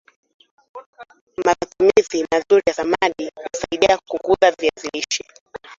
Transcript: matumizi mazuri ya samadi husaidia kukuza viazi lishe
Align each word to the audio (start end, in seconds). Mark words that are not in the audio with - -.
matumizi 1.45 2.23
mazuri 2.31 2.63
ya 2.67 2.73
samadi 2.73 3.31
husaidia 3.45 3.97
kukuza 3.97 4.51
viazi 4.51 4.89
lishe 4.93 5.25